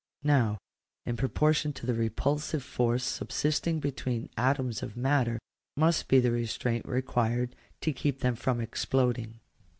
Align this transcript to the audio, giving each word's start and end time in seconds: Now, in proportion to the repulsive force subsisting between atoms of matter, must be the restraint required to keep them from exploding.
Now, 0.23 0.57
in 1.05 1.15
proportion 1.15 1.73
to 1.73 1.85
the 1.85 1.93
repulsive 1.93 2.63
force 2.63 3.03
subsisting 3.03 3.79
between 3.79 4.31
atoms 4.35 4.81
of 4.81 4.97
matter, 4.97 5.37
must 5.77 6.07
be 6.07 6.19
the 6.19 6.31
restraint 6.31 6.87
required 6.87 7.55
to 7.81 7.93
keep 7.93 8.21
them 8.21 8.35
from 8.35 8.59
exploding. 8.59 9.41